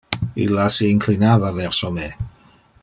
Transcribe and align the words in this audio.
Illa 0.45 0.65
se 0.77 0.87
inclinava 0.93 1.53
verso 1.59 1.91
me. 1.99 2.09